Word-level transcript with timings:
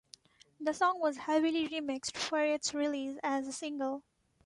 The 0.59 0.73
song 0.73 0.99
was 0.99 1.15
heavily 1.15 1.69
remixed 1.69 2.17
for 2.17 2.43
its 2.43 2.73
release 2.73 3.19
as 3.21 3.47
a 3.47 3.53
single. 3.53 4.01